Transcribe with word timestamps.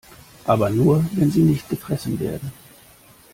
Aber 0.45 0.71
nur, 0.71 1.05
wenn 1.11 1.29
sie 1.29 1.43
nicht 1.43 1.69
gefressen 1.69 2.19
werden. 2.19 2.51